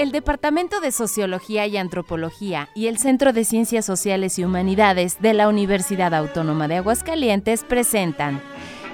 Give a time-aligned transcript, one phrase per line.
[0.00, 5.34] El Departamento de Sociología y Antropología y el Centro de Ciencias Sociales y Humanidades de
[5.34, 8.40] la Universidad Autónoma de Aguascalientes presentan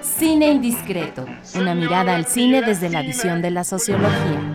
[0.00, 1.24] Cine Indiscreto,
[1.54, 4.45] una mirada al cine desde la visión de la sociología.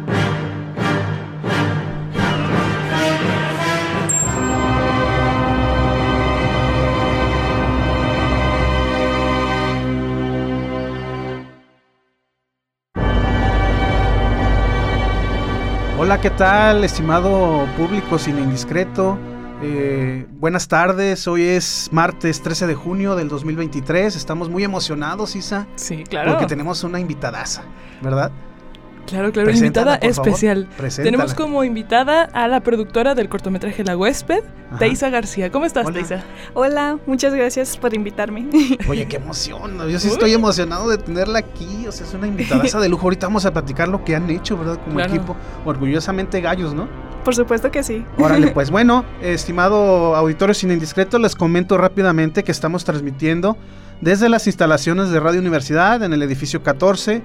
[16.11, 19.17] Hola, ¿qué tal, estimado público Cine Indiscreto?
[19.63, 24.17] Eh, buenas tardes, hoy es martes 13 de junio del 2023.
[24.17, 25.67] Estamos muy emocionados, Isa.
[25.75, 26.31] Sí, claro.
[26.31, 27.63] Porque tenemos una invitadaza,
[28.01, 28.29] ¿verdad?
[29.05, 30.67] Claro, claro, invitada especial.
[30.95, 34.43] Tenemos como invitada a la productora del cortometraje La Huésped,
[34.79, 35.51] Teisa García.
[35.51, 36.23] ¿Cómo estás, Teisa?
[36.53, 38.47] Hola, muchas gracias por invitarme.
[38.87, 39.77] Oye, qué emoción.
[39.89, 41.85] Yo sí estoy emocionado de tenerla aquí.
[41.87, 43.03] O sea, es una invitadaza de lujo.
[43.03, 44.79] Ahorita vamos a platicar lo que han hecho, ¿verdad?
[44.83, 45.35] Como equipo.
[45.65, 46.87] Orgullosamente gallos, ¿no?
[47.23, 48.03] Por supuesto que sí.
[48.17, 53.57] Órale, pues bueno, estimado auditorio sin indiscreto, les comento rápidamente que estamos transmitiendo
[54.01, 57.21] desde las instalaciones de Radio Universidad en el edificio 14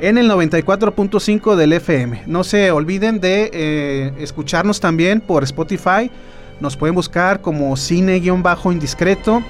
[0.00, 2.22] en el 94.5 del FM.
[2.26, 6.10] No se olviden de eh, escucharnos también por Spotify.
[6.60, 9.42] Nos pueden buscar como cine-indiscreto.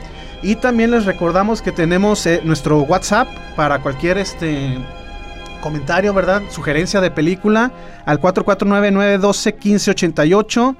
[0.42, 3.26] Y también les recordamos que tenemos eh, nuestro WhatsApp
[3.56, 4.78] para cualquier este
[5.60, 6.42] comentario, ¿verdad?
[6.50, 7.72] Sugerencia de película
[8.04, 10.76] al 449-912-1588.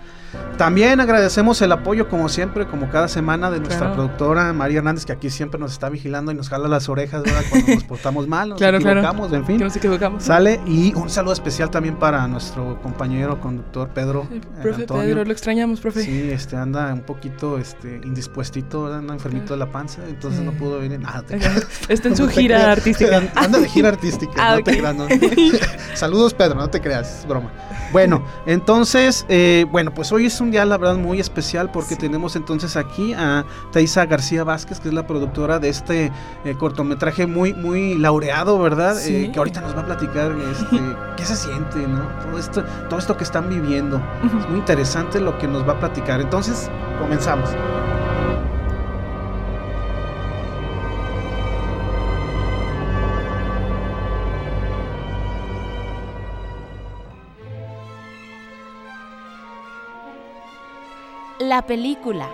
[0.57, 5.12] También agradecemos el apoyo, como siempre, como cada semana, de nuestra productora María Hernández, que
[5.12, 7.43] aquí siempre nos está vigilando y nos jala las orejas ¿verdad?
[7.48, 9.61] cuando nos portamos mal, nos equivocamos, en fin.
[9.61, 10.25] nos equivocamos.
[10.25, 10.61] Sale.
[10.67, 14.27] Y un saludo especial también para nuestro compañero conductor Pedro.
[14.33, 16.03] Eh, profe Pedro, lo extrañamos, profe.
[16.03, 20.81] Sí, este anda un poquito este, indispuestito, anda enfermito de la panza, entonces no pudo
[20.81, 20.99] venir.
[20.99, 21.25] Nada,
[21.89, 23.23] está en su gira artística.
[23.37, 25.61] Anda de gira artística, ah, no te creas.
[25.95, 27.53] Saludos, Pedro, no te creas, es broma.
[27.93, 32.37] Bueno, entonces, eh, bueno, pues hoy es un día, la verdad, muy especial porque tenemos
[32.37, 36.12] entonces aquí a Teisa García Vázquez, que es la productora de este
[36.45, 38.97] eh, cortometraje muy, muy laureado, ¿verdad?
[39.07, 40.81] Eh, que ahorita nos va a platicar este,
[41.17, 42.09] qué se siente, ¿no?
[42.23, 44.03] Todo esto, todo esto que están viviendo.
[44.25, 46.21] Es muy interesante lo que nos va a platicar.
[46.21, 47.51] Entonces, comenzamos.
[61.38, 62.28] La película.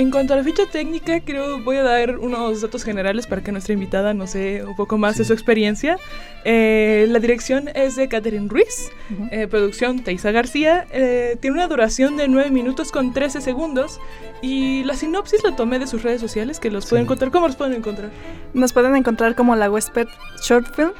[0.00, 3.52] En cuanto a la ficha técnica, creo voy a dar unos datos generales para que
[3.52, 5.98] nuestra invitada nos sé un poco más de su experiencia.
[6.46, 8.88] Eh, la dirección es de Catherine Ruiz,
[9.30, 14.00] eh, producción Teisa García, eh, tiene una duración de 9 minutos con 13 segundos
[14.40, 17.30] y la sinopsis la tomé de sus redes sociales que los pueden encontrar.
[17.30, 18.10] ¿Cómo los pueden encontrar?
[18.54, 20.08] Nos pueden encontrar como la Westped
[20.42, 20.92] Short Film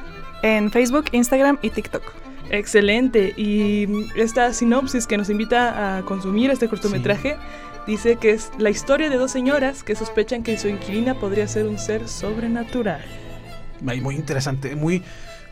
[0.43, 2.03] en Facebook, Instagram y TikTok.
[2.51, 3.33] Excelente.
[3.35, 7.37] Y esta sinopsis que nos invita a consumir este cortometraje
[7.87, 11.65] dice que es la historia de dos señoras que sospechan que su inquilina podría ser
[11.65, 13.01] un ser sobrenatural.
[13.81, 15.01] Muy interesante, muy,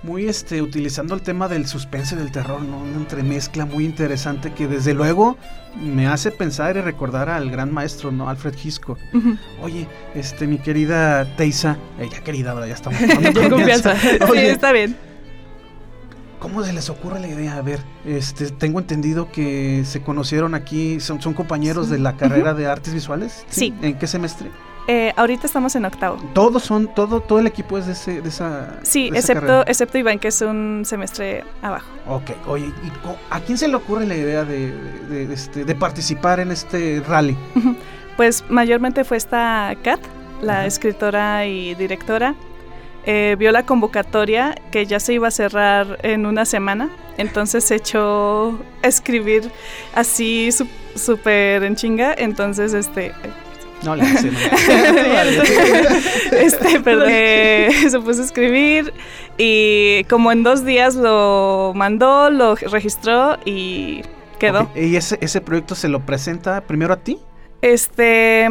[0.04, 2.80] muy este, utilizando el tema del suspense del terror, ¿no?
[2.80, 5.38] Una entremezcla muy interesante que desde luego
[5.82, 8.30] me hace pensar y recordar al gran maestro, ¿no?
[8.30, 9.00] Alfred Hitchcock.
[9.62, 13.00] Oye, este, mi querida Teisa, ella querida, ahora ya estamos.
[13.34, 13.96] Con confianza.
[14.00, 15.09] sí, está bien.
[16.40, 17.58] ¿Cómo se les ocurre la idea?
[17.58, 22.54] A ver, este, tengo entendido que se conocieron aquí, son, son compañeros de la carrera
[22.54, 23.46] de artes visuales.
[23.50, 23.74] ¿sí?
[23.82, 24.50] ¿En qué semestre?
[24.88, 26.18] Eh, ahorita estamos en octavo.
[26.34, 28.80] Todos son, todo, todo el equipo es de, ese, de esa.
[28.84, 31.90] Sí, excepto, excepto Iván, que es un semestre abajo.
[32.08, 32.92] Ok, oye, ¿y
[33.30, 34.72] ¿a quién se le ocurre la idea de,
[35.10, 37.38] de, este, de participar en este rally?
[38.18, 40.00] Pues mayormente fue esta Kat,
[40.42, 42.36] la escritora y directora
[43.06, 47.76] eh, vio la convocatoria que ya se iba a cerrar en una semana, entonces se
[47.76, 49.50] echó a escribir
[49.94, 50.50] así
[50.96, 53.14] súper en chinga, entonces este...
[53.84, 54.38] No le hace, no
[56.38, 57.08] este, perdón.
[57.10, 58.94] Eh, se puso a escribir
[59.38, 64.02] y como en dos días lo mandó, lo registró y
[64.38, 64.70] quedó.
[64.76, 67.20] ¿Y ese, ese proyecto se lo presenta primero a ti?
[67.62, 68.50] Este,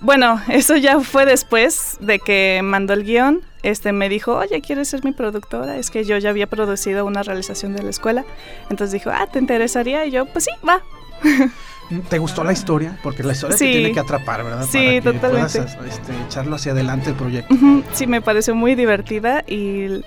[0.00, 4.88] bueno, eso ya fue después de que mandó el guion este me dijo, oye, ¿quieres
[4.88, 5.76] ser mi productora?
[5.76, 8.24] Es que yo ya había producido una realización de la escuela.
[8.70, 10.04] Entonces dijo, ah, ¿te interesaría?
[10.06, 10.82] Y yo, pues sí, va.
[12.10, 12.98] ¿Te gustó la historia?
[13.02, 14.66] Porque la historia te tiene que atrapar, ¿verdad?
[14.70, 15.58] Sí, Para que totalmente.
[15.58, 17.54] este, echarlo hacia adelante el proyecto.
[17.92, 20.02] Sí, me pareció muy divertida y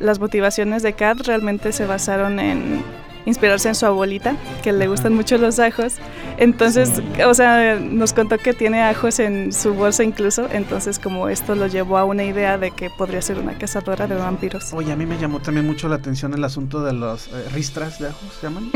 [0.00, 2.82] las motivaciones de Kat realmente se basaron en
[3.26, 5.96] inspirarse en su abuelita, que le gustan mucho los ajos.
[6.38, 11.54] Entonces, o sea, nos contó que tiene ajos en su bolsa incluso, entonces como esto
[11.54, 14.72] lo llevó a una idea de que podría ser una cazadora de vampiros.
[14.72, 17.98] Oye, a mí me llamó también mucho la atención el asunto de los eh, ristras
[17.98, 18.70] de ajos, ¿se llaman?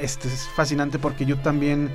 [0.00, 1.90] Este es fascinante porque yo también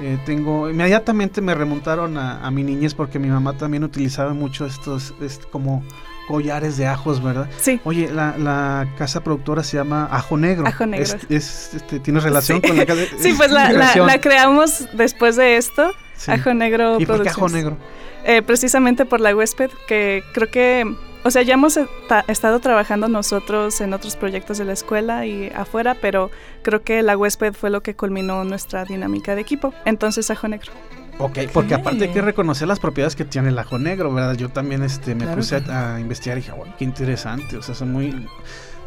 [0.00, 5.14] eh, tengo, inmediatamente me remontaron a, mi niñez porque mi mamá también utilizaba mucho estos,
[5.50, 5.84] como
[6.26, 7.48] collares de ajos, ¿verdad?
[7.58, 7.80] Sí.
[7.84, 10.66] Oye, la, casa productora se llama Ajo Negro.
[10.66, 11.18] Ajo Negro.
[11.28, 13.02] Es, este, ¿Tiene relación con la casa?
[13.18, 15.92] Sí, pues la, creamos después de esto.
[16.26, 17.76] Ajo Negro ¿Y por qué Ajo Negro?
[18.24, 20.86] Eh, precisamente por la huésped, que creo que
[21.24, 21.78] o sea, ya hemos
[22.26, 26.32] estado trabajando nosotros en otros proyectos de la escuela y afuera, pero
[26.62, 29.72] creo que la huésped fue lo que culminó nuestra dinámica de equipo.
[29.84, 30.72] Entonces, ajo negro.
[31.18, 34.34] Ok, porque aparte hay que reconocer las propiedades que tiene el ajo negro, ¿verdad?
[34.34, 37.92] Yo también este, me puse a, investigar y dije, bueno, qué interesante, o sea, son
[37.92, 38.26] muy,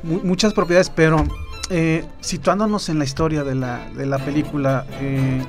[0.03, 1.23] muchas propiedades, pero
[1.69, 5.43] eh, situándonos en la historia de la, de la película, eh,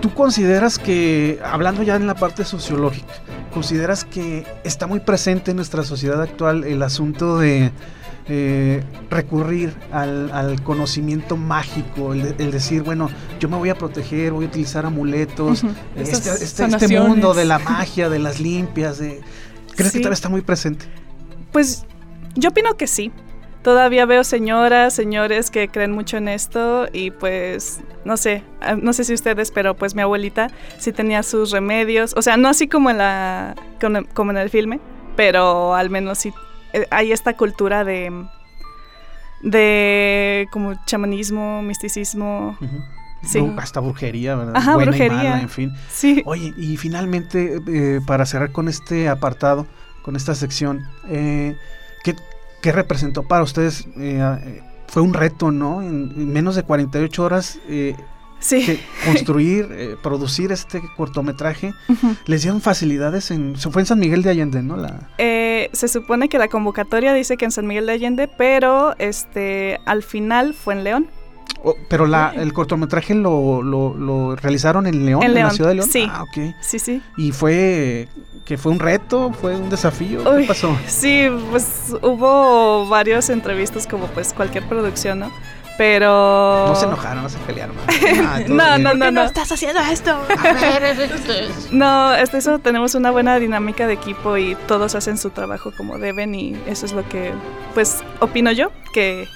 [0.00, 3.12] ¿tú consideras que, hablando ya en la parte sociológica,
[3.52, 7.72] ¿consideras que está muy presente en nuestra sociedad actual el asunto de
[8.32, 13.10] eh, recurrir al, conocimiento mágico, el, decir, bueno,
[13.40, 15.64] yo me voy a proteger, voy a utilizar amuletos,
[15.96, 19.20] este, este, este mundo de la magia, de las limpias, de,
[19.74, 20.86] ¿crees que todavía está muy presente?
[21.50, 21.84] Pues
[22.36, 23.10] yo opino que sí.
[23.64, 28.92] Todavía veo señoras, señores que creen mucho en esto y pues no sé, ah, no
[28.92, 32.68] sé si ustedes, pero pues mi abuelita sí tenía sus remedios, o sea, no así
[32.68, 33.56] como en la
[34.14, 34.78] como en el filme,
[35.16, 36.32] pero al menos sí
[36.90, 38.10] hay esta cultura de
[39.42, 42.56] de como chamanismo, misticismo.
[43.22, 43.38] Sí.
[43.58, 44.56] hasta brujería, ¿verdad?
[44.56, 45.40] Ajá, brujería.
[45.40, 45.74] en fin.
[45.90, 46.22] Sí.
[46.24, 49.66] Oye, y finalmente, eh, para cerrar con este apartado,
[50.02, 51.54] con esta sección, eh,
[52.02, 52.16] ¿qué,
[52.62, 53.86] ¿qué, representó para ustedes?
[53.98, 55.82] Eh, fue un reto, ¿no?
[55.82, 57.58] En, menos de 48 horas
[58.40, 58.80] sí.
[59.04, 61.72] construir, eh, producir este cortometraje.
[62.26, 63.30] ¿Les dieron facilidades?
[63.30, 64.76] En, fue en San Miguel de Allende, ¿no?
[64.76, 65.10] La...
[65.18, 69.80] Eh, se supone que la convocatoria dice que en San Miguel de Allende, pero este
[69.86, 71.10] al final fue en León.
[71.62, 75.88] Oh, pero la, el cortometraje lo, lo, realizaron en León, en, la ciudad de León.
[75.88, 76.08] Sí.
[76.10, 76.54] Ah, ok.
[76.62, 77.02] Sí, sí.
[77.18, 78.08] Y fue
[78.44, 80.24] que fue un reto, fue un desafío.
[80.24, 80.76] ¿Qué pasó?
[80.86, 85.30] Sí, pues hubo varias entrevistas como pues cualquier producción, ¿no?
[85.80, 86.66] Pero.
[86.68, 87.74] No se enojaron, no se pelearon.
[88.22, 89.24] Ah, no, no, no, no.
[89.24, 90.14] estás haciendo esto?
[91.72, 95.98] no, este, eso tenemos una buena dinámica de equipo y todos hacen su trabajo como
[95.98, 97.32] deben y eso es lo que,
[97.72, 99.26] pues, opino yo que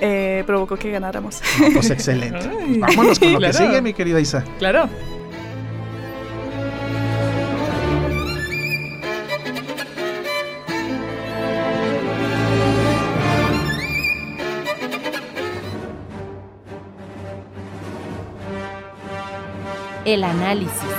[0.00, 1.42] eh, provocó que ganáramos.
[1.74, 2.48] pues excelente.
[2.78, 4.44] Vámonos con lo que sigue, mi querida Isa.
[4.58, 4.88] Claro.
[20.08, 20.97] El análisis.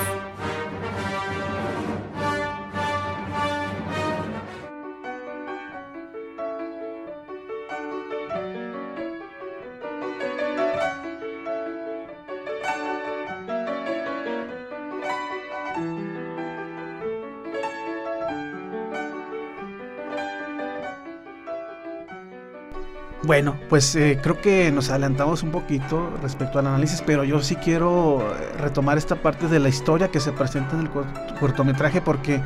[23.22, 27.54] Bueno, pues eh, creo que nos adelantamos un poquito respecto al análisis, pero yo sí
[27.56, 30.90] quiero eh, retomar esta parte de la historia que se presenta en el
[31.38, 32.40] cortometraje porque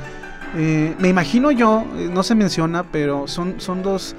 [0.57, 4.17] eh, me imagino yo, no se menciona, pero son, son dos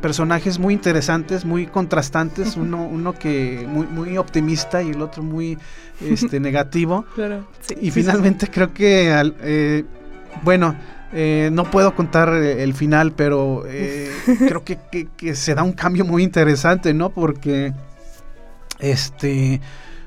[0.00, 5.56] personajes muy interesantes, muy contrastantes, uno, uno que muy, muy optimista y el otro muy
[6.00, 7.04] este, negativo.
[7.14, 7.46] Claro.
[7.80, 9.84] y finalmente creo que,
[10.42, 10.74] bueno,
[11.16, 14.10] eh, no puedo contar eh, el final, pero eh,
[14.48, 17.10] creo que, se da un cambio muy interesante, ¿no?
[17.10, 17.72] Porque
[18.80, 19.60] este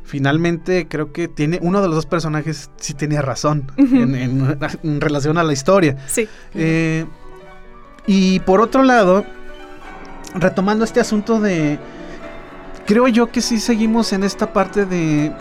[0.04, 5.44] finalmente creo que tiene uno de los dos personajes sí tenía razón en, relación a
[5.44, 5.98] la historia.
[6.08, 6.28] Sí.
[8.06, 9.26] y por otro lado,
[10.34, 11.78] retomando este asunto de
[12.86, 15.34] creo yo que sí seguimos en esta parte de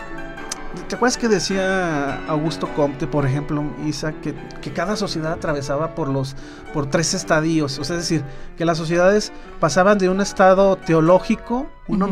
[0.87, 4.33] ¿Te acuerdas que decía Augusto Comte, por ejemplo, Isa, que,
[4.73, 6.35] cada sociedad atravesaba por los
[6.73, 7.79] por tres estadios?
[7.79, 8.23] O sea, es decir,
[8.57, 12.09] que las sociedades pasaban de un estado teológico, uno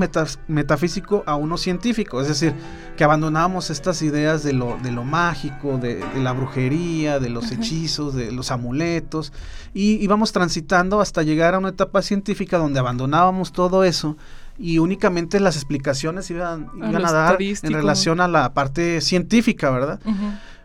[0.47, 2.21] metafísico, a uno científico.
[2.21, 2.53] Es decir,
[2.95, 8.15] que abandonábamos estas ideas de lo, de lo mágico, de, la brujería, de los hechizos,
[8.15, 9.33] de los amuletos,
[9.73, 14.15] y íbamos transitando hasta llegar a una etapa científica donde abandonábamos todo eso
[14.57, 19.99] y únicamente las explicaciones iban, a, dar en relación a la parte científica, ¿verdad?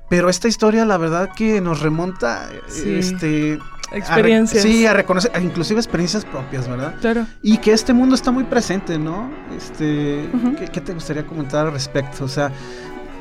[0.08, 3.58] Pero esta historia, la verdad que nos remonta este,
[3.92, 4.62] experiencias.
[4.62, 6.94] sí, a reconocer, inclusive experiencias propias, ¿verdad?
[7.00, 7.26] Claro.
[7.42, 9.30] Y que este mundo está muy presente, ¿no?
[9.56, 10.28] Este,
[10.72, 12.24] ¿qué, te gustaría comentar al respecto?
[12.24, 12.50] O sea,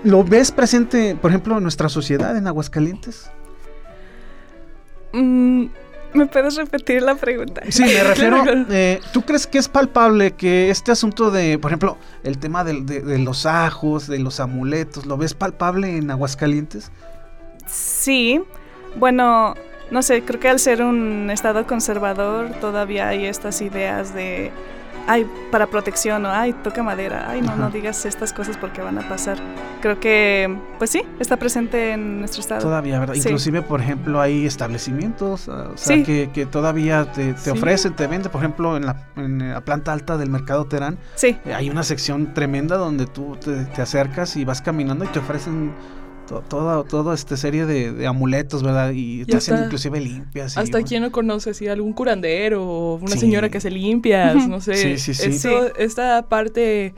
[0.03, 3.29] ¿lo ves presente, por ejemplo, en nuestra sociedad, en Aguascalientes?
[5.13, 5.65] Mm,
[6.13, 7.62] ¿Me puedes repetir la pregunta?
[7.70, 8.44] Sí, me refiero.
[8.70, 13.20] Eh, ¿Tú crees que es palpable que este asunto de, por ejemplo, el tema de,
[13.20, 16.92] los ajos, de los amuletos, ¿lo ves palpable en Aguascalientes?
[17.68, 18.42] Sí.
[18.96, 19.54] Bueno,
[19.92, 24.51] no sé, creo que al ser un estado conservador todavía hay estas ideas de
[25.08, 28.98] ay, para protección o ay, toca madera, ay, no, no digas estas cosas porque van
[28.98, 29.38] a pasar.
[29.82, 32.62] Creo que, pues sí, está presente en nuestro estado.
[32.62, 33.15] Todavía, ¿verdad?
[33.15, 38.32] Inclusive, por ejemplo, hay establecimientos, o sea, que, que, todavía te, te ofrecen, te venden,
[38.32, 41.38] por ejemplo, en la, en la, planta alta del mercado Terán, sí.
[41.53, 45.72] hay una sección tremenda donde tú te, te acercas y vas caminando y te ofrecen
[46.48, 48.91] toda, toda esta serie de, amuletos, ¿verdad?
[48.93, 50.57] Y, te hacen inclusive limpias.
[50.57, 54.98] Hasta quien no conoce, si algún curandero o una señora que se limpia, no sé.
[54.98, 55.50] Sí, sí, sí.
[55.77, 56.93] esta parte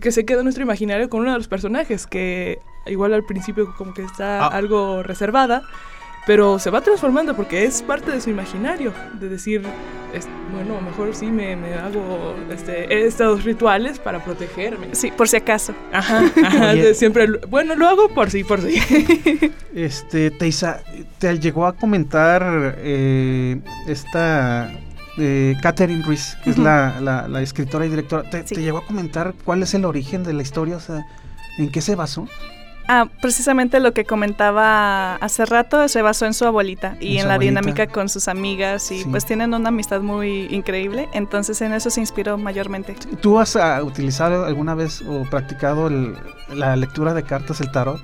[0.00, 3.74] que se quedó en nuestro imaginario con uno de los personajes, que igual al principio
[3.76, 4.48] como que está ah.
[4.48, 5.62] algo reservada,
[6.26, 9.62] pero se va transformando porque es parte de su imaginario, de decir,
[10.52, 14.88] bueno, mejor sí me, hago este, estos rituales para protegerme.
[14.92, 15.74] Sí, por si acaso.
[15.92, 16.22] Ajá,
[16.94, 18.80] siempre, bueno, lo hago por sí, por sí.
[19.74, 20.82] Este, Teisa,
[21.18, 24.70] te llegó a comentar eh, esta
[25.18, 29.34] eh, Catherine Ruiz, que es la, la, escritora y directora, ¿te, ¿te llegó a comentar
[29.44, 30.76] cuál es el origen de la historia?
[30.76, 31.04] O sea,
[31.58, 32.28] ¿en qué se basó?
[32.86, 37.38] Ah, precisamente lo que comentaba hace rato se basó en su abuelita y en, la
[37.38, 42.00] dinámica con sus amigas y pues tienen una amistad muy increíble, entonces en eso se
[42.00, 42.94] inspiró mayormente.
[43.20, 45.90] ¿Tú has ah, utilizado alguna vez o practicado
[46.52, 48.00] la lectura de cartas, el tarot?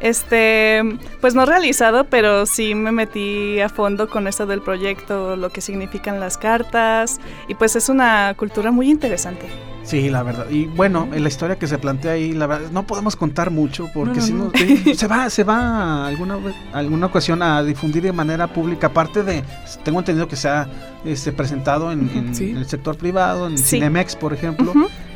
[0.00, 0.82] Este,
[1.20, 5.60] pues no realizado, pero sí me metí a fondo con esto del proyecto, lo que
[5.60, 9.46] significan las cartas, y pues es una cultura muy interesante.
[9.82, 10.48] Sí, la verdad.
[10.50, 13.90] Y bueno, en la historia que se plantea ahí, la verdad, no podemos contar mucho
[13.92, 14.52] porque si no,
[14.94, 16.38] se va, se va alguna
[16.72, 18.88] alguna ocasión a difundir de manera pública.
[18.88, 19.42] Aparte de,
[19.82, 20.68] tengo entendido que se ha
[21.04, 24.72] este, presentado en, el sector privado, en Cinemex, por ejemplo,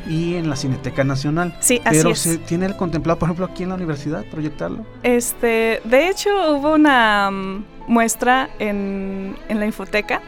[0.07, 1.55] y en la Cineteca Nacional.
[1.59, 4.85] Sí, así Pero se tiene el contemplado, por ejemplo, aquí en la universidad, proyectarlo.
[5.03, 10.21] Este, de hecho, hubo una mm, muestra en, en la infoteca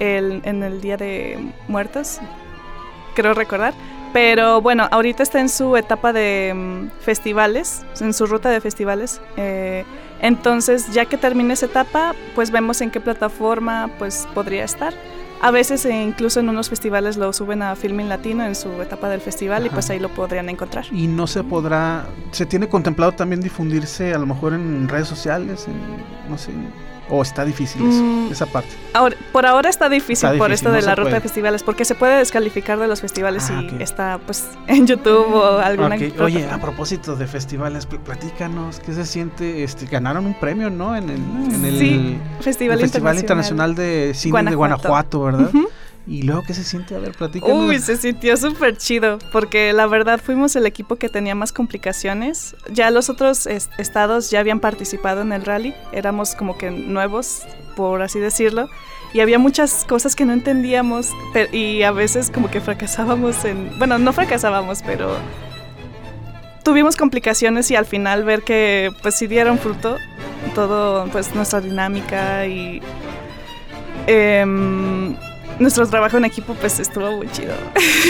[0.00, 1.38] el, en el Día de
[1.68, 2.20] Muertos
[3.14, 3.74] creo recordar.
[4.12, 9.20] Pero bueno, ahorita está en su etapa de mm, festivales, en su ruta de festivales.
[9.36, 9.84] Eh,
[10.20, 14.92] entonces, ya que termine esa etapa, pues vemos en qué plataforma pues podría estar.
[15.42, 19.08] A veces e incluso en unos festivales lo suben a Filming Latino en su etapa
[19.08, 20.86] del festival y pues ahí lo podrían encontrar.
[20.92, 25.66] Y no se podrá, se tiene contemplado también difundirse a lo mejor en redes sociales,
[25.66, 26.52] en, no sé,
[27.08, 28.32] ¿O está difícil mm.
[28.32, 28.70] esa parte?
[28.94, 32.18] Ahora, por ahora está difícil, por esto de la ruta de festivales, porque se puede
[32.18, 37.16] descalificar de los festivales ah, y está pues en YouTube o alguna Oye, a propósito
[37.16, 39.64] de festivales, platícanos, ¿qué se siente?
[39.64, 40.96] Este, ganaron un premio, ¿no?
[40.96, 43.74] En el, Festival, Internacional.
[43.74, 45.50] de Cine de Guanajuato, ¿verdad?
[46.06, 46.96] ¿Y luego qué se siente?
[46.96, 47.68] A ver, platícanos.
[47.68, 52.56] Uy, se sintió súper chido, porque la verdad fuimos el equipo que tenía más complicaciones.
[52.72, 57.42] Ya los otros estados ya habían participado en el rally, éramos como que nuevos,
[57.76, 58.68] por así decirlo,
[59.14, 61.10] y había muchas cosas que no entendíamos
[61.52, 63.78] y a veces como que fracasábamos en...
[63.78, 65.16] Bueno, no fracasábamos, pero
[66.64, 69.98] tuvimos complicaciones y al final ver que pues sí dieron fruto
[70.56, 72.82] todo, pues nuestra dinámica y...
[74.08, 75.14] Eh,
[75.58, 77.54] nuestro trabajo en equipo pues estuvo muy chido.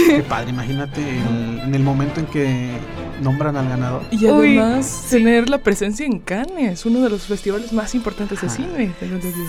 [0.07, 2.71] Qué padre, imagínate en el momento en que
[3.23, 4.03] nombran al ganador.
[4.11, 8.93] Y además tener la presencia en Cannes, uno de los festivales más importantes de cine.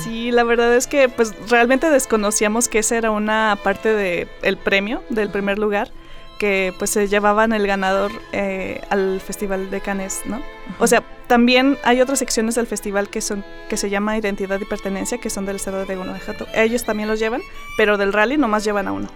[0.04, 4.58] Sí, la verdad es que pues realmente desconocíamos que esa era una parte del el
[4.58, 5.92] premio, del primer lugar
[6.38, 10.42] que pues se llevaban el ganador eh, al Festival de Cannes, ¿no?
[10.80, 14.66] O sea, también hay otras secciones del festival que son que se llama Identidad y
[14.66, 16.48] Pertenencia, que son del estado de Guanajuato.
[16.54, 17.42] Ellos también los llevan,
[17.78, 19.08] pero del rally nomás llevan a uno.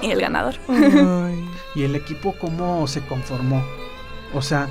[0.00, 0.54] Y el ganador.
[1.74, 3.64] ¿Y el equipo cómo se conformó?
[4.34, 4.68] O sea,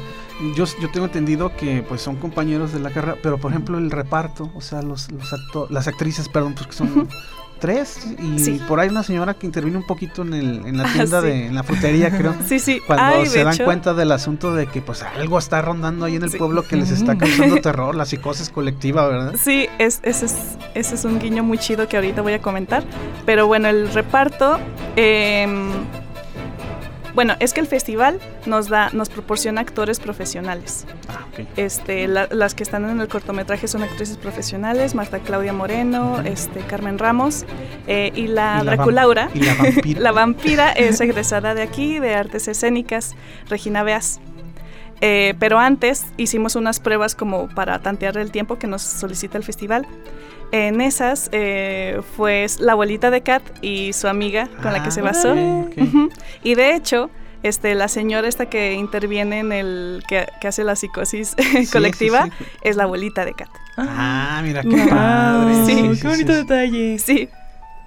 [0.56, 3.92] yo, yo tengo entendido que pues son compañeros de la carrera, pero por ejemplo el
[3.92, 5.32] reparto, o sea, los, los
[5.70, 7.08] las actrices, perdón, pues que son
[7.62, 10.94] tres y por ahí una señora que interviene un poquito en, el, en la ah,
[10.94, 12.36] tienda de en la frutería creo.
[12.46, 12.82] Sí sí.
[12.86, 16.32] Cuando se dan cuenta del asunto de que pues algo está rondando ahí en el
[16.32, 20.96] pueblo que les está causando terror la psicosis colectiva verdad sí es, ese es ese
[20.96, 22.84] es un guiño muy chido que ahorita voy a comentar.
[23.26, 24.60] Pero bueno el reparto
[24.96, 25.48] eh,
[27.14, 30.86] Bueno, es que el festival nos da, nos proporciona actores profesionales.
[31.10, 31.26] Ah.
[31.58, 36.62] Este, la- las que están en el cortometraje son actrices profesionales, Marta Claudia Moreno, este,
[36.62, 37.46] Carmen Ramos
[37.88, 39.30] eh, y la Y la Draculaura.
[39.34, 40.00] Y la vampira.
[40.02, 43.16] La vampira es egresada de aquí, de artes escénicas,
[43.50, 44.20] Regina Beas.
[45.04, 49.44] Eh, pero antes hicimos unas pruebas como para tantear el tiempo que nos solicita el
[49.44, 49.88] festival.
[50.52, 55.00] En esas eh, fue la abuelita de Kat y su amiga con la que se
[55.00, 55.32] Ah, basó.
[55.34, 55.78] ok.
[55.78, 56.10] Ujú.
[56.44, 57.10] Y de hecho,
[57.44, 62.26] este, la señora esta que interviene en el que, que hace la psicosis Sí, colectiva
[62.26, 62.46] sí, sí.
[62.64, 63.50] es la abuelita de Kat.
[63.78, 65.66] Ah, mira qué padre.
[65.66, 66.38] Sí, qué bonito sí.
[66.40, 67.00] detalle.
[67.00, 67.30] Sí,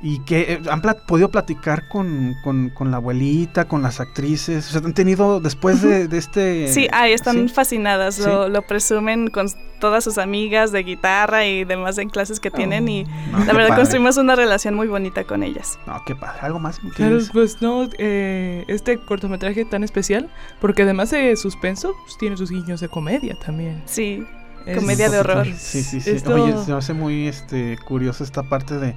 [0.03, 4.69] ¿Y que eh, han plat- podido platicar con, con, con la abuelita, con las actrices?
[4.69, 6.69] O sea, han tenido después de, de este...
[6.69, 7.55] sí, ahí están sí.
[7.55, 8.23] fascinadas, Sí.
[8.27, 9.47] lo, lo presumen con
[9.81, 13.69] todas sus amigas de guitarra y demás en clases que tienen y No, la verdad
[13.71, 13.81] padre.
[13.83, 15.79] construimos una relación muy bonita con ellas.
[15.87, 16.39] No, qué padre.
[16.43, 16.81] ¿Algo más?
[16.97, 20.29] Claro, pues no, eh, este cortometraje tan especial,
[20.61, 23.83] porque además de suspenso, pues, tiene sus guiños de comedia también.
[23.87, 24.23] Sí,
[24.66, 25.47] Es- Comedia de horror.
[25.59, 26.11] Sí, sí, sí.
[26.11, 28.94] Esto- Oye, se me hace muy este, curioso esta parte de...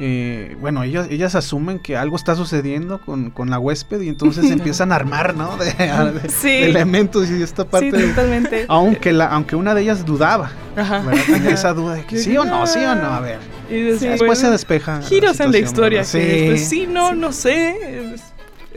[0.00, 4.44] eh, bueno, ellas, ellas asumen que algo está sucediendo con, con la huésped y entonces
[4.50, 5.56] empiezan a armar, ¿no?
[5.56, 6.48] De, de- Sí.
[6.48, 7.90] de elementos y esta parte...
[7.90, 11.02] sí, de- aunque, la, aunque una de ellas dudaba, Ajá.
[11.48, 13.16] esa duda de que sí o no, sí o no, "Ah".
[13.16, 13.38] a ver.
[13.70, 15.02] Y después, Después se despeja.
[15.02, 16.04] giros en la historia.
[16.04, 16.18] Sí.
[16.20, 18.14] después, sí, no, no sé.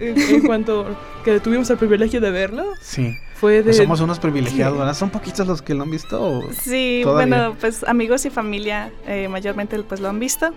[0.02, 0.86] En, en cuanto
[1.24, 3.16] que tuvimos el privilegio de verlo, Sí.
[3.36, 3.64] fue de...
[3.64, 4.94] Pues somos unos privilegiados, ¿verdad?
[4.96, 6.22] ¿Son poquitos los que lo han visto?
[6.22, 7.36] o- Sí, Todavía.
[7.38, 10.50] bueno, pues amigos y familia eh, mayormente pues lo han visto.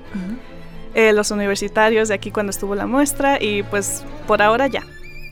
[0.94, 4.82] Eh, los universitarios de aquí cuando estuvo la muestra y pues por ahora ya.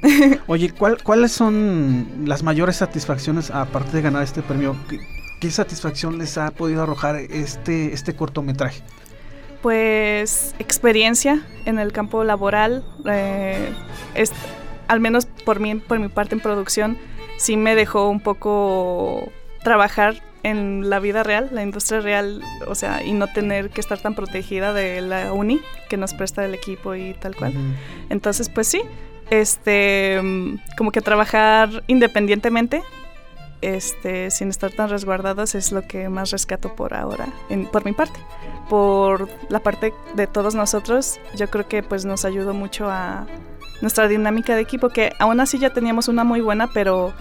[0.49, 4.77] Oye, ¿cuál- ¿cuáles son las mayores satisfacciones aparte de ganar este premio?
[4.89, 4.99] ¿Qué,
[5.41, 8.83] qué satisfacción les ha podido arrojar este, este cortometraje?
[9.63, 13.73] Pues experiencia en el campo laboral, eh,
[14.15, 14.33] es,
[14.89, 16.99] al menos por mí, por mi parte en producción,
[17.39, 19.31] sí me dejó un poco
[19.63, 23.99] trabajar en la vida real, la industria real, o sea, y no tener que estar
[23.99, 27.55] tan protegida de la uni que nos presta el equipo y tal cual.
[28.11, 28.83] Entonces, pues sí,
[29.31, 32.83] este, mm, como que trabajar independientemente,
[33.63, 37.93] este, sin estar tan resguardados es lo que más rescato por ahora, en- por mi
[37.93, 38.19] parte.
[38.69, 43.27] Por la parte de todos nosotros, yo creo que pues nos ayudó mucho a
[43.81, 47.13] nuestra dinámica de equipo, que aún así ya teníamos una muy buena, pero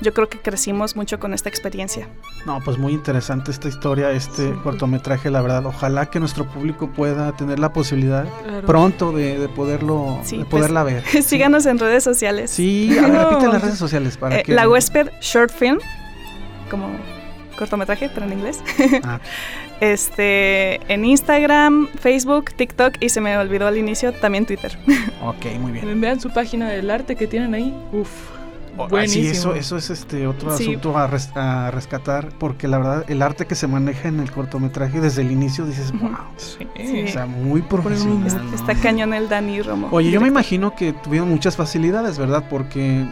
[0.00, 2.08] yo creo que crecimos mucho con esta experiencia.
[2.46, 4.54] No, pues muy interesante esta historia, este Sí.
[4.62, 5.66] cortometraje, la verdad.
[5.66, 8.66] Ojalá que nuestro público pueda tener la posibilidad Claro.
[8.66, 11.02] pronto de, de poderlo, Sí, de pues, poderla ver.
[11.22, 12.50] Síganos en redes sociales.
[12.50, 13.30] Sí, a ver, No.
[13.30, 14.52] repite las redes sociales para Eh, que...
[14.54, 15.78] La huésped short film,
[16.70, 16.88] como
[17.58, 18.60] cortometraje, pero en inglés.
[19.02, 19.20] Ah,
[19.80, 24.76] Este, en Instagram, Facebook, TikTok y se me olvidó al inicio también Twitter.
[25.22, 26.00] ok, muy bien.
[26.00, 27.72] Vean su página del arte que tienen ahí.
[27.92, 28.10] Uf.
[28.86, 29.24] Buenísimo.
[29.24, 30.68] Sí, eso, eso es este otro Sí.
[30.68, 34.30] asunto a, res- a rescatar, porque la verdad, el arte que se maneja en el
[34.30, 36.10] cortometraje desde el inicio dices, wow.
[36.36, 36.66] Sí.
[36.76, 37.02] Sí.
[37.04, 38.26] O sea, muy profesional.
[38.26, 38.54] Es- ¿no?
[38.54, 39.88] Está cañón el Dani Romo.
[39.90, 42.44] Oye, yo me imagino que tuvieron muchas facilidades, ¿verdad?
[42.48, 43.06] Porque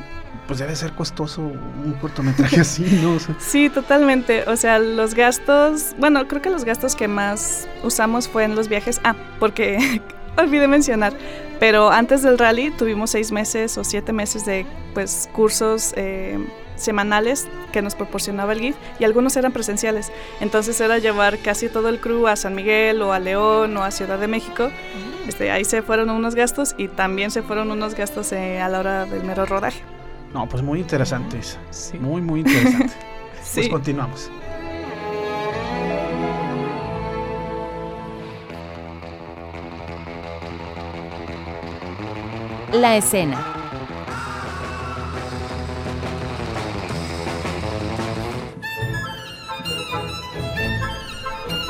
[0.47, 3.15] pues debe ser costoso un cortometraje así, ¿no?
[3.15, 4.45] O sea, Sí, totalmente.
[4.49, 8.69] O sea, los gastos, bueno, creo que los gastos que más usamos fue en los
[8.69, 9.01] viajes.
[9.03, 10.01] Ah, porque
[10.42, 11.14] olvidé mencionar,
[11.59, 16.38] pero antes del rally tuvimos seis meses o siete meses de pues cursos eh,
[16.77, 20.12] semanales que nos proporcionaba el GIF y algunos eran presenciales.
[20.40, 23.90] Entonces era llevar casi todo el crew a San Miguel o a León o a
[23.90, 24.70] Ciudad de México.
[25.27, 28.81] Este, ahí se fueron unos gastos y también se fueron unos gastos eh, a la
[28.81, 29.83] hora del mero rodaje.
[30.33, 31.59] no, pues muy interesante, Isa.
[31.70, 31.99] Sí.
[31.99, 32.94] Muy, muy interesante.
[33.46, 33.61] Sí.
[33.61, 34.29] Pues continuamos.
[42.81, 43.39] La escena.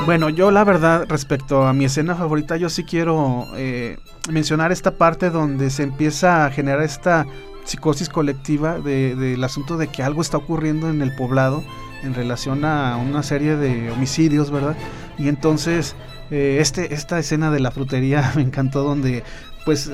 [0.05, 3.99] Bueno, yo la verdad, respecto a mi escena favorita, yo sí quiero eh,
[4.31, 7.27] mencionar esta parte donde se empieza a generar esta
[7.65, 11.65] psicosis colectiva de- del asunto de que algo está ocurriendo en el poblado
[12.05, 14.77] en relación a una serie de homicidios, ¿verdad?
[15.19, 15.97] Y entonces,
[16.31, 19.25] eh, este, esta escena de la frutería me encantó donde,
[19.67, 19.91] pues,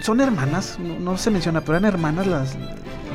[0.00, 2.56] son hermanas, no, no se menciona, pero eran hermanas las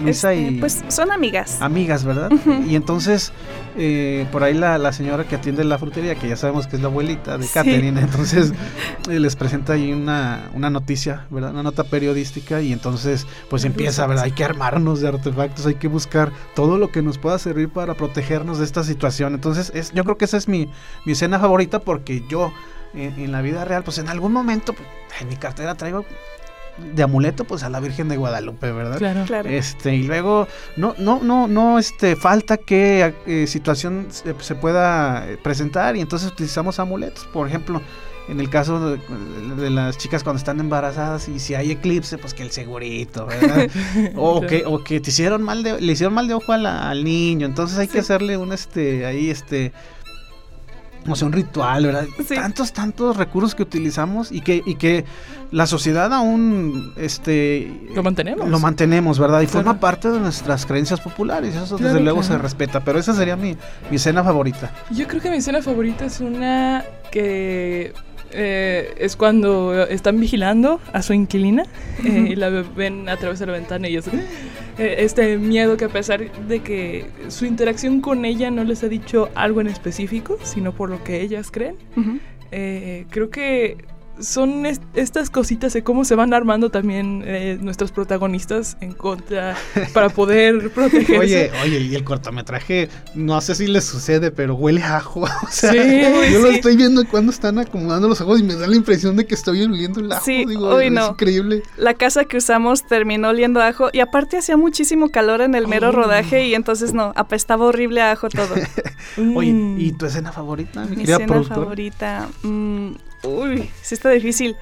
[0.02, 0.60] Luisa Este, y...
[0.60, 1.60] Pues son amigas.
[1.60, 2.30] amigas, ¿verdad?
[2.68, 3.34] Y entonces,
[3.78, 6.84] eh, por ahí la, la señora que atiende la frutería, que ya sabemos que es
[6.84, 7.52] la abuelita de Sí.
[7.52, 8.54] Catherine, entonces
[9.10, 11.50] eh, les presenta ahí una, una noticia, ¿verdad?
[11.52, 14.26] Una nota periodística y entonces pues empieza, ¿verdad?
[14.26, 17.96] Hay que armarnos de artefactos, hay que buscar todo lo que nos pueda servir para
[17.96, 19.34] protegernos de esta situación.
[19.34, 20.70] Entonces, es, yo creo que esa es mi,
[21.06, 22.54] mi escena favorita porque yo
[22.94, 24.88] en, en la vida real, pues en algún momento, pues,
[25.22, 26.06] en mi cartera traigo
[26.94, 29.00] de amuleto, pues a la Virgen de Guadalupe, ¿verdad?
[29.00, 29.24] Claro.
[29.26, 29.50] Claro.
[29.50, 35.28] Este, y luego, no, no, no, no, este, falta que eh, situación se, se pueda
[35.28, 37.26] eh, presentar y entonces utilizamos amuletos.
[37.34, 37.82] Por ejemplo,
[38.30, 39.00] en el caso de,
[39.56, 43.70] de las chicas cuando están embarazadas y si hay eclipse, pues que el segurito, ¿verdad?
[44.16, 46.92] o, que, o que te hicieron mal de, le hicieron mal de ojo a la-
[46.92, 49.72] al niño, entonces hay que hacerle un, este, ahí, este,
[51.08, 52.06] o sea, un ritual, ¿verdad?
[52.28, 52.36] Sí.
[52.36, 55.06] Tantos, tantos recursos que utilizamos y que, y que
[55.52, 57.72] la sociedad aún, este...
[57.96, 58.50] Lo mantenemos.
[58.50, 59.42] Lo mantenemos, ¿verdad?
[59.42, 59.66] Y Claro.
[59.66, 61.56] forma parte de nuestras creencias populares.
[61.56, 62.36] Eso Claro, desde luego claro.
[62.36, 62.80] se respeta.
[62.82, 63.56] Pero esa sería mi,
[63.90, 64.72] mi escena favorita.
[64.92, 67.94] Yo creo que mi escena favorita es una que
[68.32, 71.64] eh, es cuando están vigilando a su inquilina
[72.04, 75.86] eh, y la ven a través de la ventana y es eh, este miedo que
[75.86, 80.38] a pesar de que su interacción con ella no les ha dicho algo en específico,
[80.44, 81.76] sino por lo que ellas creen,
[83.10, 83.78] creo que
[84.20, 89.56] son est- estas cositas de cómo se van armando también eh, nuestros protagonistas en contra
[89.94, 91.18] para poder protegerse.
[91.20, 95.26] Oye, oye, y el cortometraje, no sé si les sucede, pero huele a ajo.
[95.44, 96.02] O sea, Sí,
[96.32, 99.26] yo lo estoy viendo cuando están acomodando los ojos y me da la impresión de
[99.26, 100.26] que estoy oliendo el ajo.
[100.26, 101.10] Sí, digo, uy, es no.
[101.10, 101.64] increíble.
[101.78, 105.68] La casa que usamos terminó oliendo a ajo y aparte hacía muchísimo calor en el
[105.68, 105.92] mero Oh.
[105.94, 108.56] rodaje y entonces no, apestaba horrible a ajo todo.
[109.36, 109.80] Oye, Mm.
[109.80, 112.28] ¿y tu escena favorita, mi, escena favorita.
[112.44, 112.92] mm,
[113.24, 114.56] uy, sí está difícil.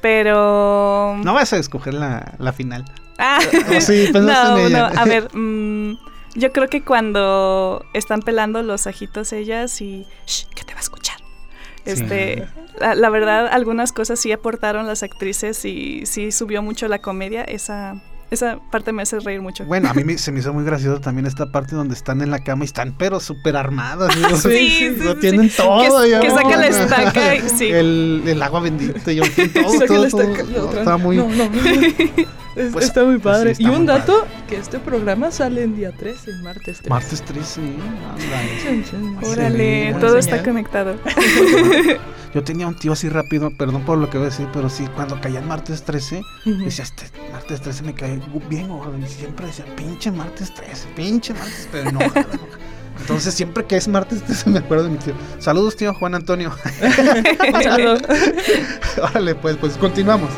[0.00, 1.16] Pero.
[1.24, 2.84] No vas a escoger la, la final.
[3.18, 3.38] Ah,
[3.76, 4.90] Oh, sí, no, en ella.
[4.90, 5.28] no, a ver.
[5.34, 5.98] mm,
[6.34, 10.06] yo creo que cuando están pelando los ajitos ellas y.
[10.26, 11.16] Shh, que te va a escuchar.
[11.86, 12.46] Este,
[12.80, 17.42] la, la verdad, algunas cosas sí aportaron las actrices y sí subió mucho la comedia.
[17.44, 19.64] Esa, esa parte me hace reír mucho.
[19.64, 22.30] Bueno, a mí me- se me hizo muy gracioso también esta parte donde están en
[22.30, 24.14] la cama y están pero súper armadas.
[24.16, 25.56] digo, Sí, sí, lo sí, tienen sí.
[25.56, 26.02] todo.
[26.02, 26.76] Que- ya, que saca la ¿no?
[26.76, 27.68] estaca y- sí.
[27.68, 29.28] El, el agua bendita y todo,
[29.86, 30.78] todo, la todo, no, otra.
[30.80, 31.16] está muy...
[31.16, 31.44] No, no.
[32.56, 33.50] Es- Pues, está muy pues sí, padre.
[33.50, 36.88] está y un dato, que este programa sale en día 13, martes 13.
[36.88, 37.60] Martes 3, sí.
[37.60, 38.62] ándale.
[38.62, 39.16] Chun, chun.
[39.18, 40.38] Órale, Órale, buena todo señal.
[40.38, 40.94] está conectado.
[42.36, 44.86] Yo tenía un tío así rápido, perdón por lo que voy a decir, pero sí,
[44.94, 46.64] cuando caía el martes 13, Ujú.
[46.66, 48.20] decía, este martes 13 me cae
[48.50, 48.92] bien gordo.
[48.98, 52.00] Y siempre decía, pinche martes 13, pinche martes, pero no.
[53.00, 55.14] Entonces, siempre que es martes 13 me acuerdo de mi tío.
[55.38, 56.54] Saludos, tío Juan Antonio.
[57.54, 57.96] Un saludo.
[59.02, 60.28] Órale, pues, pues continuamos.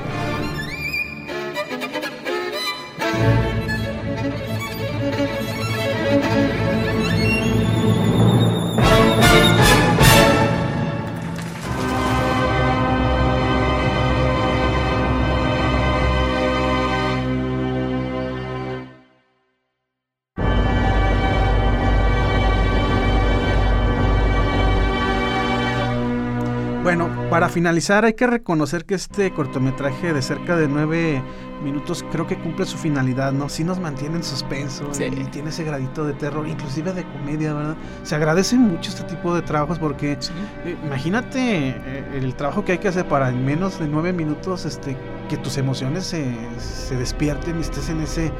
[27.38, 31.22] Para finalizar hay que reconocer que este cortometraje de cerca de nueve
[31.62, 33.48] minutos creo que cumple su finalidad, ¿no?
[33.48, 35.04] Sí nos mantiene en suspenso Sí.
[35.04, 37.76] y tiene ese gradito de terror, inclusive de comedia, ¿verdad?
[38.02, 42.78] Se agradece mucho este tipo de trabajos porque eh, imagínate eh, el trabajo que hay
[42.78, 44.96] que hacer para en menos de nueve minutos este,
[45.28, 46.24] que tus emociones se,
[46.58, 48.32] se despierten y estés en ese,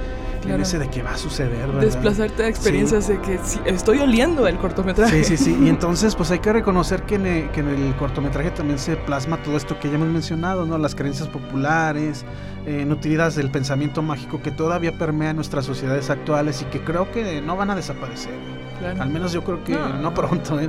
[0.46, 1.80] en ese de que va a suceder, ¿verdad?
[1.82, 5.24] Desplazarte a experiencias de que estoy oliendo el cortometraje.
[5.24, 5.58] Sí, sí, sí.
[5.60, 8.96] Y entonces, pues hay que reconocer que en, el, que en el cortometraje también se
[8.96, 10.78] plasma todo esto que ya hemos mencionado, ¿no?
[10.78, 12.24] Las creencias populares,
[12.66, 17.40] eh, nutridas del pensamiento mágico que todavía permea nuestras sociedades actuales y que creo que
[17.40, 18.34] no van a desaparecer.
[18.80, 19.00] Claro.
[19.02, 19.88] Al menos yo creo que No.
[19.94, 20.60] no, pronto.
[20.60, 20.68] ¿eh?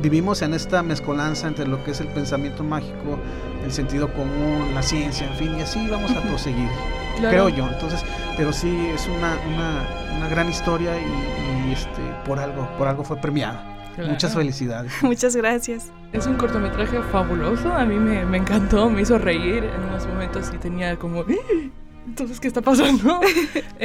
[0.00, 3.18] Vivimos en esta mezcolanza entre lo que es el pensamiento mágico,
[3.62, 6.70] el sentido común, la ciencia, en fin, y así vamos a proseguir
[7.18, 7.28] Claro.
[7.30, 7.68] creo yo.
[7.70, 8.02] Entonces,
[8.38, 13.04] pero sí es una, una, una gran historia y, y, este por algo, por algo
[13.04, 13.62] fue premiada.
[13.94, 14.10] Claro.
[14.10, 14.92] Muchas felicidades.
[15.02, 15.90] Muchas gracias.
[16.12, 20.50] Es un cortometraje fabuloso, a mí me, me encantó, me hizo reír en unos momentos
[20.54, 21.20] y tenía como...
[21.22, 21.24] "¡Ah!
[22.06, 23.20] Entonces, ¿qué está pasando?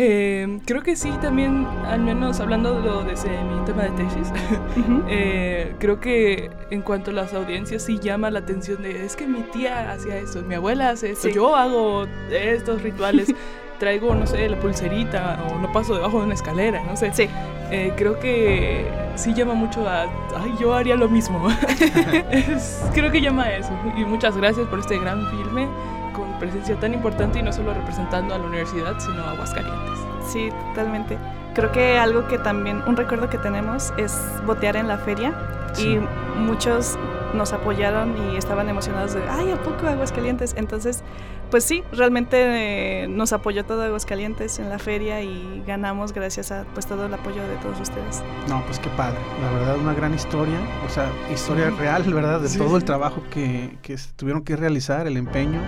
[0.02, 4.32] Eh, creo que sí, también, al menos hablando de lo desde mi tema de tesis,
[5.10, 9.26] eh, creo que en cuanto a las audiencias sí llama la atención de, es que
[9.28, 11.34] mi tía hacía esto, mi abuela hace esto, Sí.
[11.34, 13.34] yo hago estos rituales,
[13.80, 17.12] traigo, no sé, la pulserita o no paso debajo de una escalera, no sé.
[17.14, 17.28] Sí.
[17.72, 20.04] Eh, creo que sí llama mucho a,
[20.38, 21.48] ay, yo haría lo mismo.
[22.32, 23.72] Es- creo que llama a eso.
[23.98, 25.68] Y muchas gracias por este gran filme
[26.14, 30.00] con presencia tan importante y no solo representando a la universidad, sino a Aguascalientes.
[30.28, 31.18] Sí, totalmente.
[31.54, 35.34] Creo que algo que también, un recuerdo que tenemos es botear en la feria
[35.74, 36.00] Sí.
[36.00, 36.98] y muchos
[37.34, 40.54] nos apoyaron y estaban emocionados de, ay, ¿a poco Aguascalientes?
[40.58, 41.04] Entonces,
[41.52, 46.66] pues sí, realmente eh, nos apoyó todo Aguascalientes en la feria y ganamos gracias a
[46.74, 48.22] pues todo el apoyo de todos ustedes.
[48.48, 49.18] No, pues qué padre.
[49.42, 50.58] La verdad, una gran historia.
[50.86, 51.76] O sea, historia Sí.
[51.80, 52.40] real, ¿verdad?
[52.40, 55.60] De Sí, todo el trabajo que, que tuvieron que realizar, el empeño.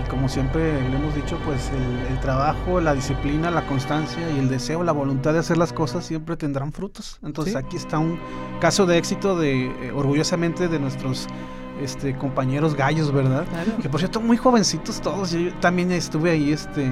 [0.00, 1.70] Y como siempre le hemos dicho, pues
[2.08, 6.04] el, trabajo, la disciplina, la constancia y el deseo, la voluntad de hacer las cosas
[6.04, 7.18] siempre tendrán frutos.
[7.22, 8.18] Entonces aquí está un
[8.60, 11.26] caso de éxito de eh, orgullosamente de nuestros
[11.82, 13.44] este, compañeros gallos, ¿verdad?
[13.80, 15.32] Que por cierto, muy jovencitos todos.
[15.32, 16.90] Yo también estuve ahí, este,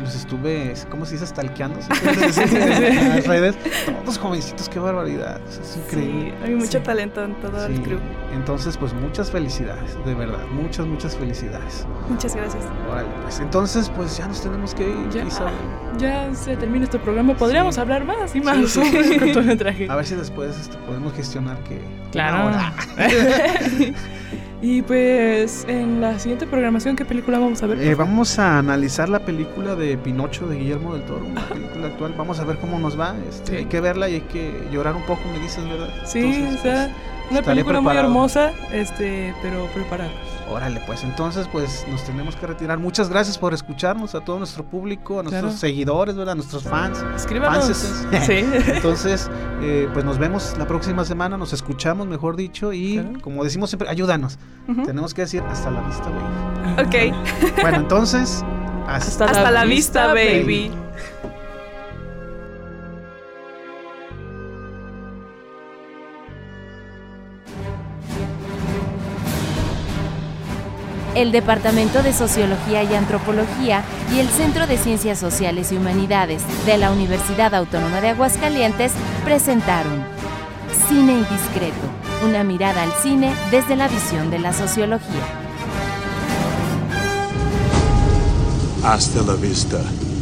[0.00, 1.26] los estuve, ¿cómo se dice?
[1.26, 1.78] Stalkeando.
[2.04, 3.56] en las redes.
[4.04, 5.40] Todos jovencitos, qué barbaridad.
[5.48, 6.34] Es increíble.
[6.42, 8.00] hay mucho talento en todo el club.
[8.34, 10.44] Entonces, pues muchas felicidades, de verdad.
[10.52, 11.86] Muchas, muchas felicidades.
[12.08, 12.64] Muchas gracias.
[12.90, 15.08] Órale, pues entonces, pues ya nos tenemos que ir.
[15.10, 15.24] Ya,
[15.98, 17.36] ya se termina este programa.
[17.36, 18.76] Podríamos hablar más y más
[19.88, 21.80] A ver si después este, podemos gestionar que.
[22.12, 22.56] Claro.
[24.60, 27.80] Y pues en la siguiente programación, ¿qué película vamos a ver?
[27.80, 32.14] Eh, vamos a analizar la película de Pinocho de Guillermo del Toro, una película actual.
[32.18, 33.14] Vamos a ver cómo nos va.
[33.28, 35.88] Este, Hay que verla y hay que llorar un poco, me dices, ¿verdad?
[36.04, 36.90] Sí, o sea,
[37.28, 40.10] pues, una película muy hermosa, este, pero preparada.
[40.50, 42.78] Órale, pues entonces pues nos tenemos que retirar.
[42.78, 46.32] Muchas gracias por escucharnos a todo nuestro público, a nuestros seguidores, ¿verdad?
[46.32, 47.04] A nuestros fans.
[47.14, 47.68] Escríbanos.
[48.22, 48.44] Sí.
[48.66, 49.30] entonces,
[49.62, 53.88] eh, pues nos vemos la próxima semana, nos escuchamos, mejor dicho, y como decimos siempre,
[53.88, 54.38] ayúdanos.
[54.84, 56.82] Tenemos que decir hasta la vista, baby.
[56.82, 57.62] Ok.
[57.62, 58.44] bueno, entonces,
[58.86, 60.70] hasta, la, vista, baby.
[71.22, 73.82] El Departamento de Sociología y Antropología
[74.14, 78.92] y el Centro de Ciencias Sociales y Humanidades de la Universidad Autónoma de Aguascalientes
[79.24, 80.04] presentaron
[80.88, 81.74] Cine Indiscreto,
[82.24, 85.24] una mirada al cine desde la visión de la sociología.
[88.84, 89.78] Hasta la vista,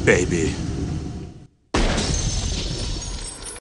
[0.06, 0.65] baby.